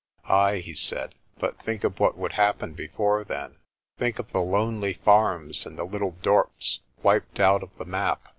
"Ay," 0.25 0.57
he 0.61 0.73
said, 0.73 1.13
"but 1.37 1.61
think 1.61 1.83
of 1.83 1.99
what 1.99 2.17
would 2.17 2.31
happen 2.33 2.73
before 2.73 3.23
then. 3.23 3.57
Think 3.99 4.17
of 4.17 4.31
the 4.31 4.41
lonely 4.41 4.93
farms 4.95 5.63
and 5.67 5.77
the 5.77 5.83
little 5.83 6.13
dorps 6.23 6.79
wiped 7.03 7.39
out 7.39 7.61
of 7.61 7.69
the 7.77 7.85
map. 7.85 8.27